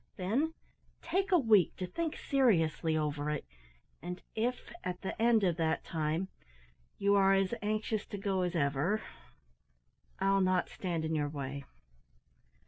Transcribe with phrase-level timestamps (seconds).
[0.17, 0.55] Then
[1.03, 3.45] take a week to think seriously over it;
[4.01, 6.27] and if at the end of that time,
[6.97, 9.03] you are as anxious to go as ever,
[10.17, 11.65] I'll not stand in your way."